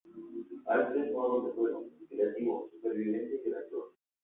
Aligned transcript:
Hay 0.65 0.79
tres 0.91 1.11
modos 1.11 1.45
de 1.45 1.51
juego: 1.51 1.85
creativo, 2.09 2.71
supervivencia 2.73 3.35
y 3.37 3.53
aventura. 3.53 3.91